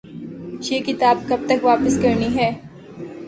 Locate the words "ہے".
2.35-2.51